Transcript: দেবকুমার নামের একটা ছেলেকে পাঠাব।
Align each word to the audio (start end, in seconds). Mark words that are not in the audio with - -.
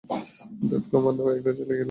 দেবকুমার 0.69 1.13
নামের 1.13 1.37
একটা 1.37 1.51
ছেলেকে 1.51 1.69
পাঠাব। 1.69 1.79